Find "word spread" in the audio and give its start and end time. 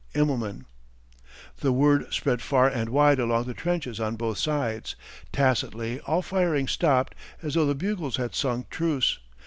1.71-2.41